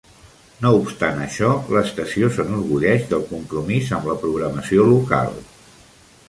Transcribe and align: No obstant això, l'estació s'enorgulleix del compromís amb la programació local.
No 0.65 0.69
obstant 0.77 1.19
això, 1.25 1.49
l'estació 1.75 2.29
s'enorgulleix 2.37 3.05
del 3.13 3.27
compromís 3.35 3.93
amb 3.99 4.09
la 4.13 4.17
programació 4.25 4.89
local. 4.95 5.39